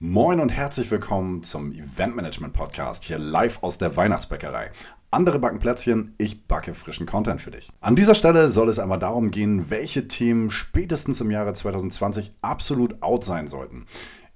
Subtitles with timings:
[0.00, 4.70] Moin und herzlich willkommen zum Event Management Podcast, hier live aus der Weihnachtsbäckerei.
[5.10, 7.68] Andere backen Plätzchen, ich backe frischen Content für dich.
[7.80, 13.02] An dieser Stelle soll es einmal darum gehen, welche Themen spätestens im Jahre 2020 absolut
[13.02, 13.86] out sein sollten.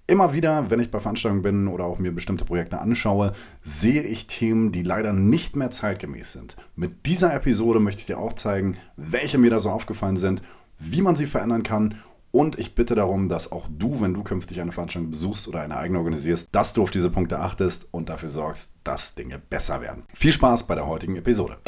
[0.09, 3.31] Immer wieder, wenn ich bei Veranstaltungen bin oder auch mir bestimmte Projekte anschaue,
[3.63, 6.57] sehe ich Themen, die leider nicht mehr zeitgemäß sind.
[6.75, 10.43] Mit dieser Episode möchte ich dir auch zeigen, welche mir da so aufgefallen sind,
[10.81, 11.95] wie man sie verändern kann
[12.33, 15.77] und ich bitte darum, dass auch du, wenn du künftig eine Veranstaltung besuchst oder eine
[15.77, 20.05] eigene organisierst, dass du auf diese Punkte achtest und dafür sorgst, dass Dinge besser werden.
[20.15, 21.59] Viel Spaß bei der heutigen Episode.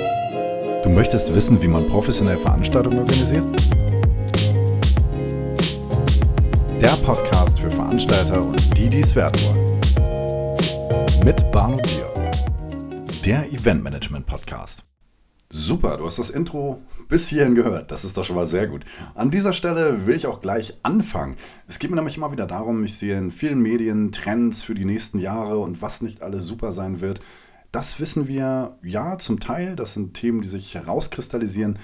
[0.83, 3.45] Du möchtest wissen, wie man professionell Veranstaltungen organisiert?
[6.80, 11.24] Der Podcast für Veranstalter und die, die es werden wollen.
[11.24, 12.10] Mit Barno Bier.
[13.24, 14.85] Der Event Management Podcast.
[15.51, 17.91] Super, du hast das Intro bis hierhin gehört.
[17.91, 18.85] Das ist doch schon mal sehr gut.
[19.15, 21.37] An dieser Stelle will ich auch gleich anfangen.
[21.67, 24.85] Es geht mir nämlich immer wieder darum, ich sehe in vielen Medien Trends für die
[24.85, 27.21] nächsten Jahre und was nicht alles super sein wird.
[27.73, 29.74] Das wissen wir ja zum Teil.
[29.77, 31.79] Das sind Themen, die sich herauskristallisieren.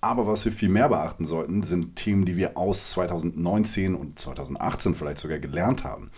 [0.00, 4.94] Aber was wir viel mehr beachten sollten, sind Themen, die wir aus 2019 und 2018
[4.94, 6.10] vielleicht sogar gelernt haben.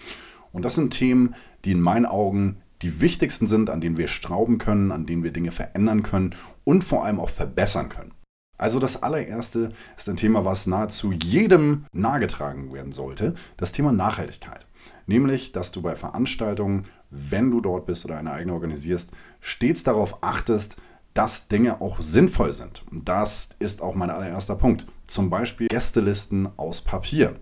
[0.53, 4.58] Und das sind Themen, die in meinen Augen die wichtigsten sind, an denen wir strauben
[4.58, 8.12] können, an denen wir Dinge verändern können und vor allem auch verbessern können.
[8.58, 14.66] Also das allererste ist ein Thema, was nahezu jedem nahegetragen werden sollte, das Thema Nachhaltigkeit.
[15.06, 20.22] Nämlich, dass du bei Veranstaltungen, wenn du dort bist oder eine eigene organisierst, stets darauf
[20.22, 20.76] achtest,
[21.14, 22.84] dass Dinge auch sinnvoll sind.
[22.90, 24.86] Und das ist auch mein allererster Punkt.
[25.06, 27.36] Zum Beispiel Gästelisten aus Papier.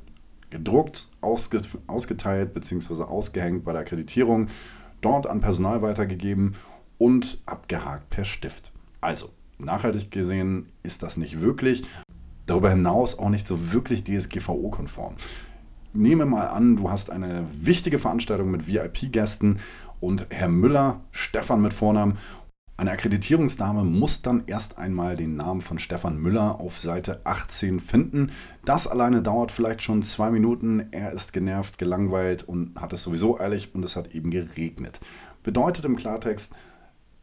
[0.50, 3.02] Gedruckt, ausgeteilt bzw.
[3.02, 4.48] ausgehängt bei der Akkreditierung
[5.00, 6.54] dort an Personal weitergegeben
[6.98, 8.72] und abgehakt per Stift.
[9.00, 11.84] Also, nachhaltig gesehen ist das nicht wirklich.
[12.46, 15.14] Darüber hinaus auch nicht so wirklich DSGVO-konform.
[15.92, 19.60] Nehme mal an, du hast eine wichtige Veranstaltung mit VIP-Gästen
[20.00, 22.18] und Herr Müller, Stefan mit Vornamen,
[22.76, 28.32] eine Akkreditierungsdame muss dann erst einmal den Namen von Stefan Müller auf Seite 18 finden.
[28.64, 30.88] Das alleine dauert vielleicht schon zwei Minuten.
[30.90, 34.98] Er ist genervt, gelangweilt und hat es sowieso eilig und es hat eben geregnet.
[35.44, 36.52] Bedeutet im Klartext,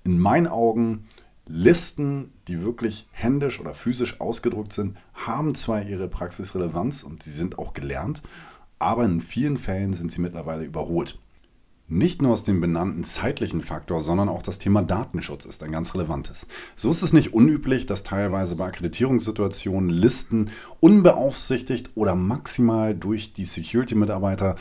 [0.06, 1.06] in meinen Augen,
[1.54, 7.60] Listen, die wirklich händisch oder physisch ausgedruckt sind, haben zwar ihre Praxisrelevanz und sie sind
[7.60, 8.22] auch gelernt,
[8.80, 11.20] aber in vielen Fällen sind sie mittlerweile überholt.
[11.90, 15.94] Nicht nur aus dem benannten zeitlichen Faktor, sondern auch das Thema Datenschutz ist ein ganz
[15.94, 16.48] relevantes.
[16.78, 23.44] So ist es nicht unüblich, dass teilweise bei Akkreditierungssituationen Listen unbeaufsichtigt oder maximal durch die
[23.44, 24.56] Security-Mitarbeiter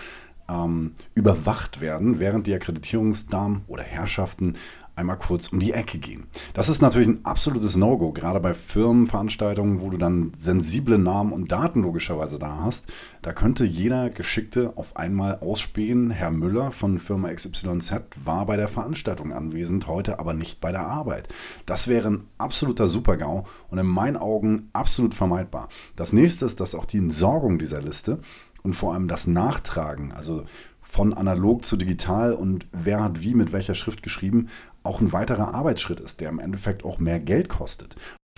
[0.48, 4.56] ähm, überwacht werden, während die Akkreditierungsdamen oder Herrschaften
[5.00, 6.26] einmal kurz um die Ecke gehen.
[6.54, 11.50] Das ist natürlich ein absolutes No-Go, gerade bei Firmenveranstaltungen, wo du dann sensible Namen und
[11.50, 12.86] Daten logischerweise da hast.
[13.22, 17.92] Da könnte jeder Geschickte auf einmal ausspähen, Herr Müller von Firma XYZ
[18.24, 21.28] war bei der Veranstaltung anwesend, heute aber nicht bei der Arbeit.
[21.66, 25.68] Das wäre ein absoluter Supergau und in meinen Augen absolut vermeidbar.
[25.96, 28.20] Das nächste ist, dass auch die Entsorgung dieser Liste
[28.62, 30.44] und vor allem das Nachtragen, also
[30.80, 34.48] von analog zu digital und wer hat wie mit welcher Schrift geschrieben,
[34.82, 37.96] auch ein weiterer Arbeitsschritt ist, der im Endeffekt auch mehr Geld kostet.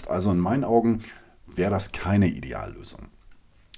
[0.08, 1.02] Also in meinen Augen
[1.46, 3.08] wäre das keine Ideallösung.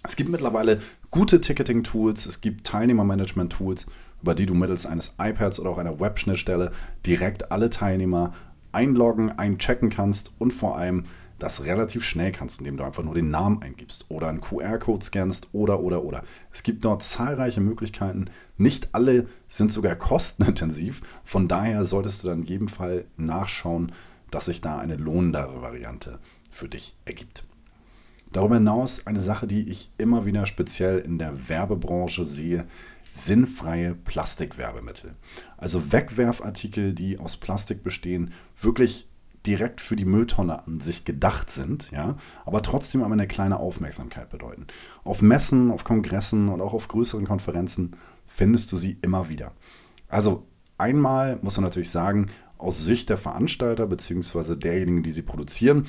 [0.02, 0.80] Es gibt mittlerweile
[1.10, 3.86] gute Ticketing-Tools, es gibt Teilnehmermanagement-Tools,
[4.22, 6.72] über die du mittels eines iPads oder auch einer Webschnittstelle
[7.06, 8.32] direkt alle Teilnehmer
[8.72, 11.04] einloggen, einchecken kannst und vor allem
[11.38, 15.48] das relativ schnell kannst, indem du einfach nur den Namen eingibst oder einen QR-Code scannst
[15.52, 16.22] oder oder oder.
[16.52, 18.26] Es gibt dort zahlreiche Möglichkeiten.
[18.56, 21.02] Nicht alle sind sogar kostenintensiv.
[21.24, 23.92] Von daher solltest du dann in jedem Fall nachschauen,
[24.30, 26.18] dass sich da eine lohnendere Variante
[26.50, 27.44] für dich ergibt.
[28.32, 32.66] Darüber hinaus eine Sache, die ich immer wieder speziell in der Werbebranche sehe,
[33.12, 35.14] sinnfreie Plastikwerbemittel.
[35.56, 39.08] Also Wegwerfartikel, die aus Plastik bestehen, wirklich
[39.46, 44.30] direkt für die Mülltonne an sich gedacht sind, ja, aber trotzdem aber eine kleine Aufmerksamkeit
[44.30, 44.66] bedeuten.
[45.04, 47.96] Auf Messen, auf Kongressen und auch auf größeren Konferenzen
[48.26, 49.52] findest du sie immer wieder.
[50.08, 50.46] Also
[50.78, 54.56] einmal muss man natürlich sagen, aus Sicht der Veranstalter bzw.
[54.56, 55.86] derjenigen, die sie produzieren,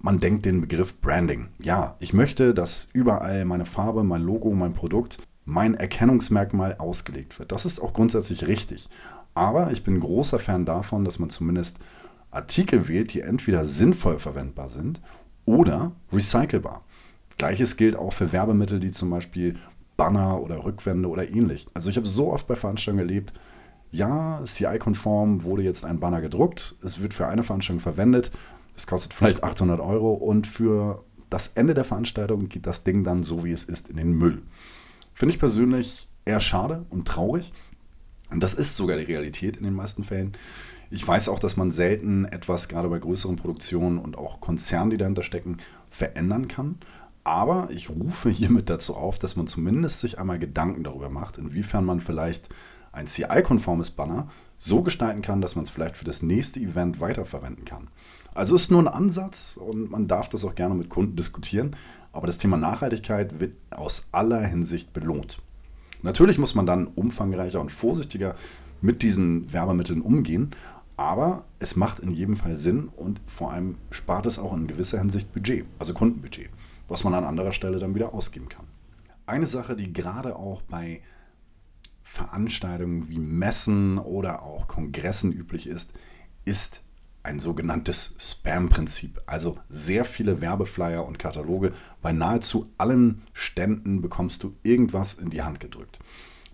[0.00, 1.48] man denkt den Begriff Branding.
[1.60, 7.52] Ja, ich möchte, dass überall meine Farbe, mein Logo, mein Produkt, mein Erkennungsmerkmal ausgelegt wird.
[7.52, 8.88] Das ist auch grundsätzlich richtig.
[9.34, 11.78] Aber ich bin großer Fan davon, dass man zumindest
[12.32, 15.00] Artikel wählt, die entweder sinnvoll verwendbar sind
[15.44, 16.82] oder recycelbar.
[17.38, 19.56] Gleiches gilt auch für Werbemittel, die zum Beispiel
[19.96, 21.66] Banner oder Rückwände oder ähnlich.
[21.74, 23.32] Also ich habe so oft bei Veranstaltungen erlebt,
[23.90, 28.30] ja, CI-konform wurde jetzt ein Banner gedruckt, es wird für eine Veranstaltung verwendet,
[28.74, 33.22] es kostet vielleicht 800 Euro und für das Ende der Veranstaltung geht das Ding dann
[33.22, 34.42] so, wie es ist, in den Müll.
[35.12, 37.52] Finde ich persönlich eher schade und traurig.
[38.30, 40.32] Und das ist sogar die Realität in den meisten Fällen.
[40.94, 44.98] Ich weiß auch, dass man selten etwas, gerade bei größeren Produktionen und auch Konzernen, die
[44.98, 45.56] dahinter stecken,
[45.88, 46.76] verändern kann.
[47.24, 51.86] Aber ich rufe hiermit dazu auf, dass man zumindest sich einmal Gedanken darüber macht, inwiefern
[51.86, 52.50] man vielleicht
[52.92, 54.28] ein CI-konformes Banner
[54.58, 57.88] so gestalten kann, dass man es vielleicht für das nächste Event weiterverwenden kann.
[58.34, 61.74] Also ist nur ein Ansatz und man darf das auch gerne mit Kunden diskutieren,
[62.12, 65.38] aber das Thema Nachhaltigkeit wird aus aller Hinsicht belohnt.
[66.02, 68.34] Natürlich muss man dann umfangreicher und vorsichtiger
[68.82, 70.50] mit diesen Werbemitteln umgehen,
[71.02, 74.98] aber es macht in jedem Fall Sinn und vor allem spart es auch in gewisser
[74.98, 76.50] Hinsicht Budget, also Kundenbudget
[76.92, 78.66] was man an anderer Stelle dann wieder ausgeben kann.
[79.24, 81.00] Eine Sache, die gerade auch bei
[82.02, 85.92] Veranstaltungen wie Messen oder auch Kongressen üblich ist,
[86.44, 86.82] ist
[87.22, 89.22] ein sogenanntes Spam-Prinzip.
[89.24, 91.72] Also sehr viele Werbeflyer und Kataloge.
[92.02, 95.98] Bei nahezu allen Ständen bekommst du irgendwas in die Hand gedrückt.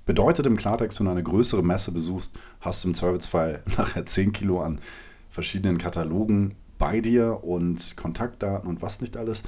[0.08, 4.32] Bedeutet im Klartext, wenn du eine größere Messe besuchst, hast du im Zweifelsfall nachher 10
[4.32, 4.80] Kilo an
[5.28, 9.42] verschiedenen Katalogen bei dir und Kontaktdaten und was nicht alles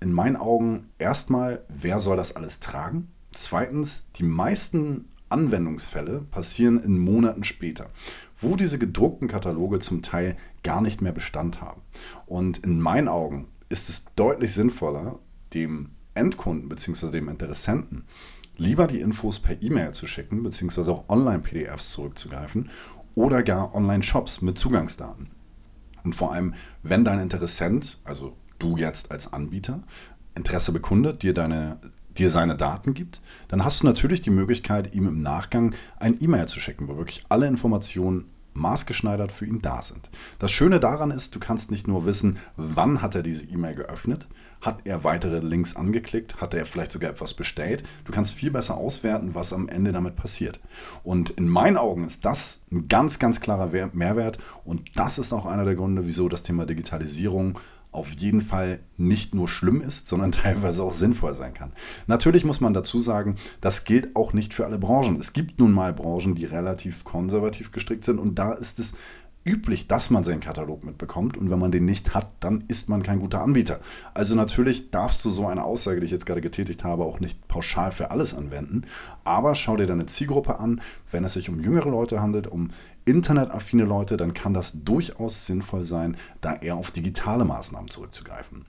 [0.00, 3.12] in meinen Augen erstmal, wer soll das alles tragen?
[3.30, 7.88] Zweitens, die meisten Anwendungsfälle passieren in Monaten später,
[8.36, 11.82] wo diese gedruckten Kataloge zum Teil gar nicht mehr Bestand haben.
[12.26, 15.20] Und in meinen Augen ist es deutlich sinnvoller,
[15.54, 17.12] dem Endkunden bzw.
[17.12, 18.06] dem Interessenten
[18.56, 20.90] lieber die Infos per E-Mail zu schicken bzw.
[20.90, 22.70] auch Online-PDFs zurückzugreifen
[23.14, 25.28] oder gar Online-Shops mit Zugangsdaten.
[26.04, 29.82] Und vor allem, wenn dein Interessent, also du jetzt als Anbieter
[30.34, 31.78] Interesse bekundet, dir deine
[32.18, 36.46] dir seine Daten gibt, dann hast du natürlich die Möglichkeit, ihm im Nachgang ein E-Mail
[36.46, 40.10] zu schicken, wo wirklich alle Informationen maßgeschneidert für ihn da sind.
[40.38, 44.28] Das Schöne daran ist, du kannst nicht nur wissen, wann hat er diese E-Mail geöffnet,
[44.60, 47.84] hat er weitere Links angeklickt, hat er vielleicht sogar etwas bestellt.
[48.04, 50.60] Du kannst viel besser auswerten, was am Ende damit passiert.
[51.02, 55.46] Und in meinen Augen ist das ein ganz, ganz klarer Mehrwert und das ist auch
[55.46, 57.58] einer der Gründe, wieso das Thema Digitalisierung
[57.94, 61.72] auf jeden Fall nicht nur schlimm ist, sondern teilweise auch sinnvoll sein kann.
[62.06, 65.18] Natürlich muss man dazu sagen, das gilt auch nicht für alle Branchen.
[65.18, 68.94] Es gibt nun mal Branchen, die relativ konservativ gestrickt sind und da ist es
[69.44, 73.02] üblich, dass man seinen Katalog mitbekommt und wenn man den nicht hat, dann ist man
[73.02, 73.80] kein guter Anbieter.
[74.14, 77.46] Also natürlich darfst du so eine Aussage, die ich jetzt gerade getätigt habe, auch nicht
[77.48, 78.84] pauschal für alles anwenden,
[79.24, 80.80] aber schau dir deine Zielgruppe an,
[81.10, 82.70] wenn es sich um jüngere Leute handelt, um
[83.04, 88.64] internetaffine Leute, dann kann das durchaus sinnvoll sein, da eher auf digitale Maßnahmen zurückzugreifen.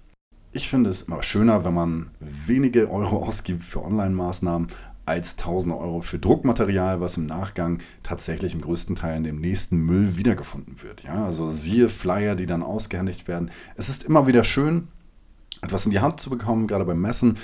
[0.51, 4.67] Ich finde es immer schöner, wenn man wenige Euro ausgibt für Online-Maßnahmen,
[5.05, 9.77] als tausende Euro für Druckmaterial, was im Nachgang tatsächlich im größten Teil in dem nächsten
[9.77, 11.03] Müll wiedergefunden wird.
[11.03, 13.51] Ja, also siehe Flyer, die dann ausgehändigt werden.
[13.75, 14.87] Es ist immer wieder schön,
[15.61, 17.37] etwas in die Hand zu bekommen, gerade beim Messen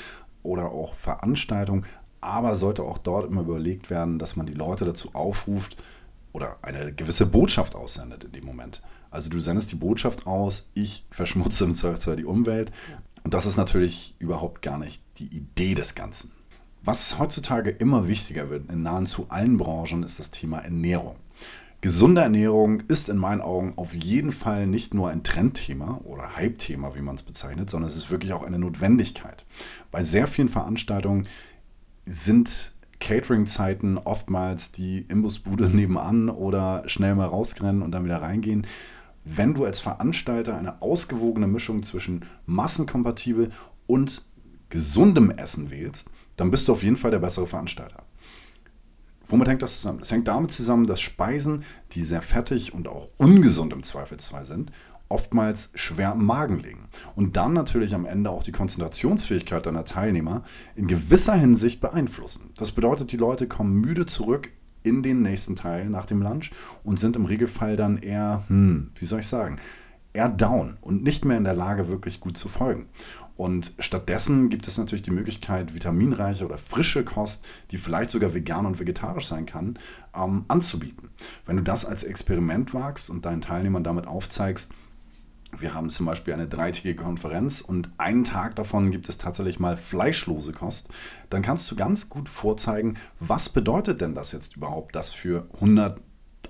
[0.43, 1.85] oder auch Veranstaltungen,
[2.19, 5.77] aber sollte auch dort immer überlegt werden, dass man die Leute dazu aufruft
[6.33, 8.81] oder eine gewisse Botschaft aussendet in dem Moment.
[9.09, 12.71] Also du sendest die Botschaft aus, ich verschmutze im Zweifelsfall die Umwelt.
[13.23, 16.31] Und das ist natürlich überhaupt gar nicht die Idee des Ganzen.
[16.83, 21.15] Was heutzutage immer wichtiger wird in nahezu allen Branchen, ist das Thema Ernährung.
[21.81, 26.95] Gesunde Ernährung ist in meinen Augen auf jeden Fall nicht nur ein Trendthema oder Hype-Thema,
[26.95, 29.45] wie man es bezeichnet, sondern es ist wirklich auch eine Notwendigkeit.
[29.91, 31.27] Bei sehr vielen Veranstaltungen
[32.07, 38.65] sind Catering-Zeiten oftmals die Imbusbude nebenan oder schnell mal rausrennen und dann wieder reingehen.
[39.23, 43.51] Wenn du als Veranstalter eine ausgewogene Mischung zwischen massenkompatibel
[43.85, 44.23] und
[44.69, 48.03] gesundem Essen wählst, dann bist du auf jeden Fall der bessere Veranstalter.
[49.25, 49.99] Womit hängt das zusammen?
[49.99, 54.71] Das hängt damit zusammen, dass Speisen, die sehr fettig und auch ungesund im Zweifelsfall sind,
[55.07, 56.87] oftmals schwer im Magen liegen.
[57.15, 60.43] Und dann natürlich am Ende auch die Konzentrationsfähigkeit deiner Teilnehmer
[60.75, 62.51] in gewisser Hinsicht beeinflussen.
[62.57, 64.49] Das bedeutet, die Leute kommen müde zurück
[64.83, 66.51] in den nächsten Teil nach dem Lunch
[66.83, 69.59] und sind im Regelfall dann eher, hm, wie soll ich sagen,
[70.13, 72.87] eher down und nicht mehr in der Lage, wirklich gut zu folgen.
[73.41, 78.67] Und stattdessen gibt es natürlich die Möglichkeit, vitaminreiche oder frische Kost, die vielleicht sogar vegan
[78.67, 79.79] und vegetarisch sein kann,
[80.15, 81.09] ähm, anzubieten.
[81.47, 84.71] Wenn du das als Experiment wagst und deinen Teilnehmern damit aufzeigst,
[85.57, 89.75] wir haben zum Beispiel eine dreitägige Konferenz und einen Tag davon gibt es tatsächlich mal
[89.75, 90.89] fleischlose Kost.
[91.31, 95.99] Dann kannst du ganz gut vorzeigen, was bedeutet denn das jetzt überhaupt, dass für 100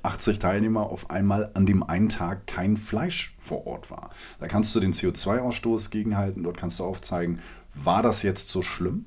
[0.03, 4.10] 80 Teilnehmer auf einmal an dem einen Tag kein Fleisch vor Ort war.
[4.39, 7.39] Da kannst du den CO2-Ausstoß gegenhalten, dort kannst du aufzeigen,
[7.74, 9.05] war das jetzt so schlimm?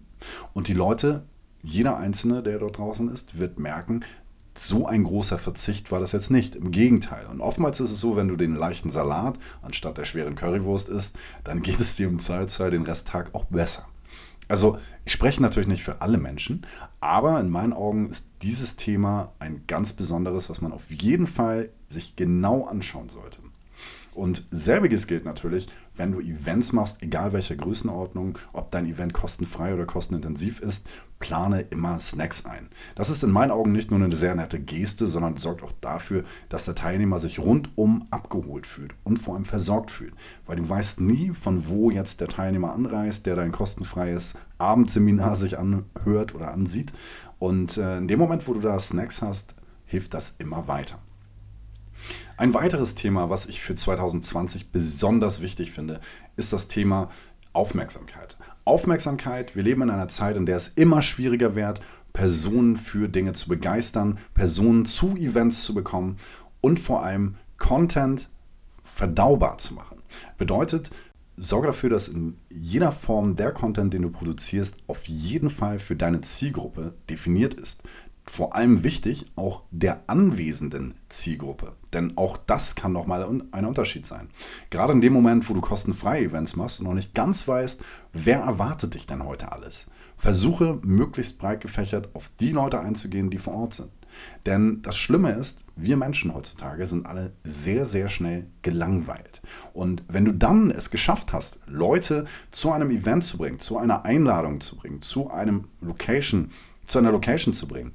[0.53, 1.25] Und die Leute,
[1.63, 4.05] jeder Einzelne, der dort draußen ist, wird merken,
[4.57, 6.55] so ein großer Verzicht war das jetzt nicht.
[6.55, 7.27] Im Gegenteil.
[7.27, 11.19] Und oftmals ist es so, wenn du den leichten Salat anstatt der schweren Currywurst isst,
[11.43, 13.87] dann geht es dir im Zweifelsfall den Resttag auch besser.
[14.49, 16.67] Also ich spreche natürlich nicht für alle Menschen,
[17.01, 21.71] aber in meinen Augen ist dieses Thema ein ganz besonderes, was man auf jeden Fall
[21.89, 23.39] sich genau anschauen sollte.
[24.15, 29.75] Und selbiges gilt natürlich, wenn du Events machst, egal welcher Größenordnung, ob dein Event kostenfrei
[29.75, 30.87] oder kostenintensiv ist,
[31.19, 32.69] plane immer Snacks ein.
[32.95, 36.25] Das ist in meinen Augen nicht nur eine sehr nette Geste, sondern sorgt auch dafür,
[36.49, 40.15] dass der Teilnehmer sich rundum abgeholt fühlt und vor allem versorgt fühlt.
[40.47, 45.59] Weil du weißt nie, von wo jetzt der Teilnehmer anreist, der dein kostenfreies Abendseminar sich
[45.59, 46.93] anhört oder ansieht.
[47.39, 49.55] Und äh, in dem Moment, wo du da Snacks hast,
[49.87, 50.99] hilft das immer weiter.
[52.37, 56.01] Ein weiteres Thema, was ich für 2020 besonders wichtig finde,
[56.37, 57.09] ist das Thema
[57.53, 58.37] Aufmerksamkeit.
[58.65, 61.81] Aufmerksamkeit, wir leben in einer Zeit, in der es immer schwieriger wird,
[62.13, 66.17] Personen für Dinge zu begeistern, Personen zu Events zu bekommen
[66.61, 68.29] und vor allem Content
[68.83, 69.99] verdaubar zu machen.
[70.39, 70.91] Bedeutet,
[71.37, 75.97] sorge dafür, dass in jeder Form der Content, den du produzierst, auf jeden Fall für
[75.97, 77.83] deine Zielgruppe definiert ist
[78.27, 81.73] vor allem wichtig auch der anwesenden Zielgruppe.
[81.93, 84.29] Denn auch das kann nochmal ein Unterschied sein.
[84.71, 88.41] Gerade in dem Moment, wo du kostenfreie Events machst und noch nicht ganz weißt, wer
[88.41, 93.55] erwartet dich denn heute alles, versuche möglichst breit gefächert auf die Leute einzugehen, die vor
[93.55, 93.91] Ort sind.
[94.47, 99.43] Denn das Schlimme ist, wir Menschen heutzutage sind alle sehr, sehr schnell gelangweilt.
[99.73, 104.05] Und wenn du dann es geschafft hast, Leute zu einem Event zu bringen, zu einer
[104.05, 106.51] Einladung zu bringen, zu einem Location,
[106.87, 107.95] zu einer Location zu bringen,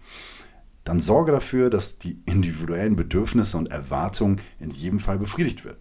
[0.84, 5.78] dann sorge dafür, dass die individuellen Bedürfnisse und Erwartungen in jedem Fall befriedigt wird,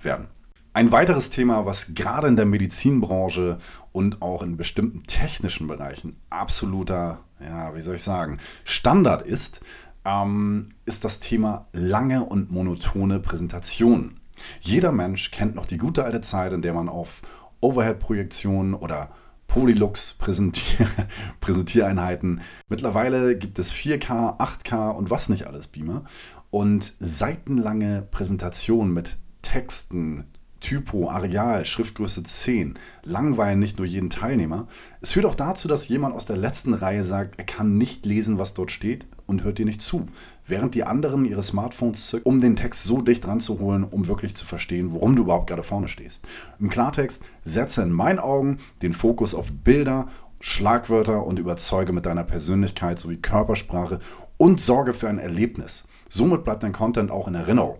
[0.00, 0.28] werden.
[0.74, 3.58] Ein weiteres Thema, was gerade in der Medizinbranche
[3.92, 9.60] und auch in bestimmten technischen Bereichen absoluter, ja, wie soll ich sagen, Standard ist,
[10.04, 14.20] ähm, ist das Thema lange und monotone Präsentationen.
[14.60, 17.22] Jeder Mensch kennt noch die gute alte Zeit, in der man auf
[17.60, 19.10] Overhead-Projektionen oder
[19.52, 20.88] Polylux Präsentier
[21.40, 22.40] Präsentiereinheiten.
[22.70, 26.04] Mittlerweile gibt es 4K, 8K und was nicht alles Beamer.
[26.50, 30.24] Und seitenlange Präsentationen mit Texten,
[30.60, 34.68] Typo, Areal, Schriftgröße 10 langweilen nicht nur jeden Teilnehmer.
[35.02, 38.38] Es führt auch dazu, dass jemand aus der letzten Reihe sagt, er kann nicht lesen,
[38.38, 40.06] was dort steht und hört dir nicht zu.
[40.46, 44.46] Während die anderen ihre Smartphones zücken, um den Text so dicht ranzuholen, um wirklich zu
[44.46, 46.22] verstehen, worum du überhaupt gerade vorne stehst.
[46.60, 50.06] Im Klartext setze in meinen Augen den Fokus auf Bilder,
[50.40, 54.00] Schlagwörter und überzeuge mit deiner Persönlichkeit sowie Körpersprache
[54.36, 55.84] und sorge für ein Erlebnis.
[56.08, 57.78] Somit bleibt dein Content auch in Erinnerung.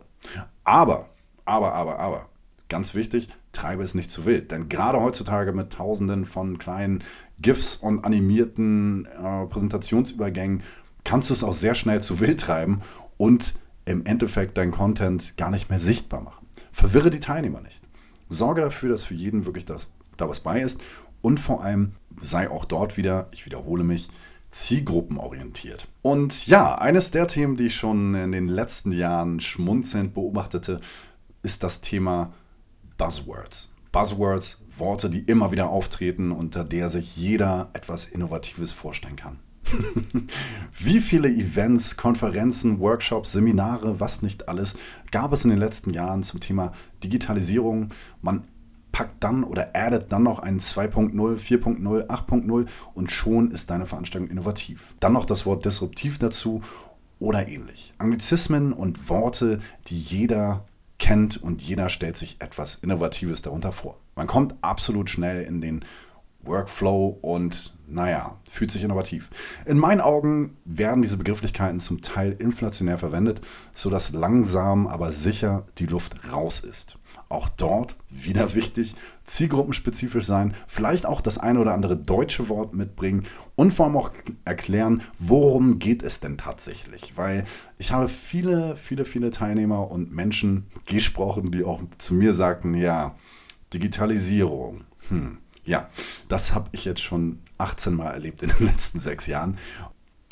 [0.64, 1.06] Aber,
[1.44, 2.28] aber, aber, aber,
[2.68, 4.50] ganz wichtig, treibe es nicht zu wild.
[4.50, 7.02] Denn gerade heutzutage mit tausenden von kleinen
[7.40, 10.62] GIFs und animierten äh, Präsentationsübergängen
[11.12, 12.80] kannst du es auch sehr schnell zu wild treiben
[13.18, 13.52] und
[13.84, 16.46] im Endeffekt dein Content gar nicht mehr sichtbar machen.
[16.72, 17.82] Verwirre die Teilnehmer nicht.
[18.30, 20.80] Sorge dafür, dass für jeden wirklich das, da was bei ist
[21.20, 24.08] und vor allem sei auch dort wieder, ich wiederhole mich,
[24.52, 25.86] zielgruppenorientiert.
[26.00, 30.80] Und ja, eines der Themen, die ich schon in den letzten Jahren schmunzelnd beobachtete,
[31.42, 32.32] ist das Thema
[32.96, 33.70] Buzzwords.
[33.92, 39.40] Buzzwords, Worte, die immer wieder auftreten, unter der sich jeder etwas Innovatives vorstellen kann.
[40.78, 44.74] Wie viele Events, Konferenzen, Workshops, Seminare, was nicht alles
[45.10, 46.72] gab es in den letzten Jahren zum Thema
[47.04, 47.90] Digitalisierung?
[48.20, 48.44] Man
[48.92, 54.28] packt dann oder addet dann noch einen 2.0, 4.0, 8.0 und schon ist deine Veranstaltung
[54.28, 54.94] innovativ.
[55.00, 56.60] Dann noch das Wort disruptiv dazu
[57.18, 57.94] oder ähnlich.
[57.98, 60.66] Anglizismen und Worte, die jeder
[60.98, 63.98] kennt und jeder stellt sich etwas Innovatives darunter vor.
[64.14, 65.84] Man kommt absolut schnell in den
[66.44, 69.30] Workflow und naja, fühlt sich innovativ.
[69.66, 73.42] In meinen Augen werden diese Begrifflichkeiten zum Teil inflationär verwendet,
[73.74, 76.98] sodass langsam aber sicher die Luft raus ist.
[77.28, 78.94] Auch dort wieder wichtig,
[79.24, 83.24] zielgruppenspezifisch sein, vielleicht auch das eine oder andere deutsche Wort mitbringen
[83.56, 84.10] und vor allem auch
[84.44, 87.16] erklären, worum geht es denn tatsächlich.
[87.16, 87.44] Weil
[87.78, 93.16] ich habe viele, viele, viele Teilnehmer und Menschen gesprochen, die auch zu mir sagten, ja,
[93.72, 94.84] Digitalisierung.
[95.08, 95.38] Hm.
[95.64, 95.88] Ja,
[96.32, 99.58] das habe ich jetzt schon 18 Mal erlebt in den letzten sechs Jahren.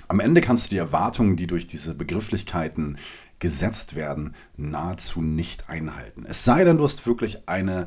[0.08, 2.96] Am Ende kannst du die Erwartungen, die durch diese Begrifflichkeiten
[3.38, 6.24] gesetzt werden, nahezu nicht einhalten.
[6.26, 7.86] Es sei denn, du hast wirklich eine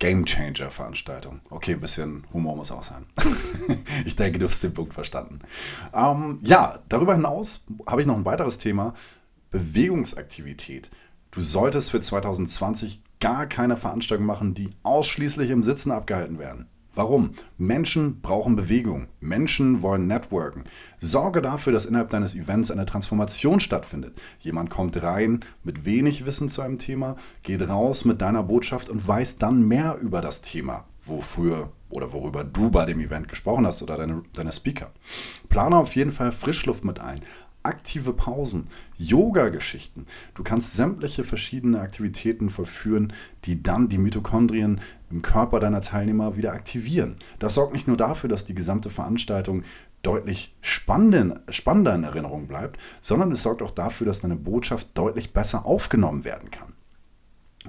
[0.00, 1.40] Game Changer Veranstaltung.
[1.48, 3.06] Okay, ein bisschen Humor muss auch sein.
[4.04, 5.40] ich denke, du hast den Punkt verstanden.
[5.94, 8.94] Ähm, ja, darüber hinaus habe ich noch ein weiteres Thema:
[9.52, 10.90] Bewegungsaktivität.
[11.30, 16.68] Du solltest für 2020 gar keine Veranstaltung machen, die ausschließlich im Sitzen abgehalten werden.
[16.94, 17.30] Warum?
[17.56, 19.08] Menschen brauchen Bewegung.
[19.20, 20.64] Menschen wollen networken.
[20.98, 24.20] Sorge dafür, dass innerhalb deines Events eine Transformation stattfindet.
[24.40, 29.06] Jemand kommt rein mit wenig Wissen zu einem Thema, geht raus mit deiner Botschaft und
[29.06, 30.84] weiß dann mehr über das Thema.
[31.04, 34.92] wofür oder worüber du bei dem Event gesprochen hast oder deine, deine Speaker.
[35.48, 37.22] Plane auf jeden Fall Frischluft mit ein
[37.62, 40.06] aktive Pausen, Yoga-Geschichten.
[40.34, 43.12] Du kannst sämtliche verschiedene Aktivitäten vollführen,
[43.44, 47.16] die dann die Mitochondrien im Körper deiner Teilnehmer wieder aktivieren.
[47.38, 49.62] Das sorgt nicht nur dafür, dass die gesamte Veranstaltung
[50.02, 55.64] deutlich spannender in Erinnerung bleibt, sondern es sorgt auch dafür, dass deine Botschaft deutlich besser
[55.64, 56.72] aufgenommen werden kann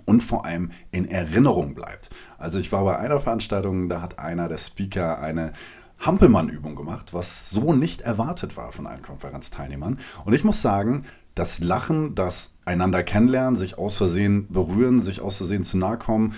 [0.05, 2.09] und vor allem in Erinnerung bleibt.
[2.38, 5.53] Also ich war bei einer Veranstaltung, da hat einer der Speaker eine
[6.00, 10.00] Hampelmann-Übung gemacht, was so nicht erwartet war von allen Konferenzteilnehmern.
[10.25, 15.38] Und ich muss sagen, das Lachen, das einander kennenlernen, sich aus Versehen berühren, sich aus
[15.38, 16.33] Versehen zu nahe kommen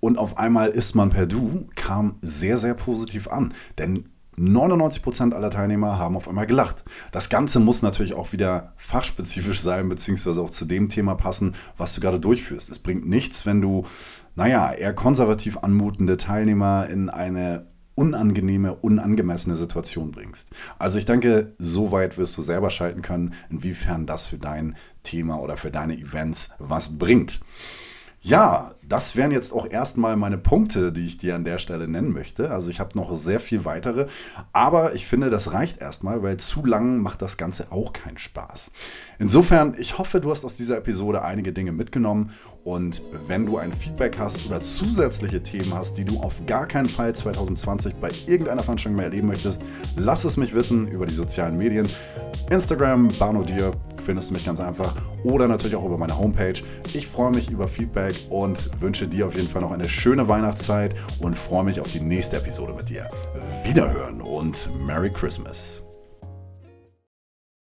[0.00, 3.52] und auf einmal ist man per Du, kam sehr, sehr positiv an.
[3.78, 6.84] Denn 99% aller Teilnehmer haben auf einmal gelacht.
[7.12, 11.94] Das Ganze muss natürlich auch wieder fachspezifisch sein, beziehungsweise auch zu dem Thema passen, was
[11.94, 12.70] du gerade durchführst.
[12.70, 13.84] Es bringt nichts, wenn du,
[14.34, 20.50] naja, eher konservativ anmutende Teilnehmer in eine unangenehme, unangemessene Situation bringst.
[20.78, 25.56] Also ich denke, soweit wirst du selber schalten können, inwiefern das für dein Thema oder
[25.56, 27.40] für deine Events was bringt.
[28.22, 32.12] Ja, das wären jetzt auch erstmal meine Punkte, die ich dir an der Stelle nennen
[32.12, 32.50] möchte.
[32.50, 34.08] Also ich habe noch sehr viel weitere,
[34.52, 38.72] aber ich finde, das reicht erstmal, weil zu lang macht das Ganze auch keinen Spaß.
[39.18, 43.72] Insofern, ich hoffe, du hast aus dieser Episode einige Dinge mitgenommen und wenn du ein
[43.72, 48.62] Feedback hast oder zusätzliche Themen hast, die du auf gar keinen Fall 2020 bei irgendeiner
[48.62, 49.62] Veranstaltung mehr erleben möchtest,
[49.96, 51.88] lass es mich wissen über die sozialen Medien.
[52.50, 54.94] Instagram, Barnodir, findest du mich ganz einfach.
[55.24, 56.54] Oder natürlich auch über meine Homepage.
[56.94, 60.94] Ich freue mich über Feedback und wünsche dir auf jeden Fall noch eine schöne Weihnachtszeit
[61.20, 63.08] und freue mich auf die nächste Episode mit dir.
[63.64, 65.89] Wiederhören und Merry Christmas.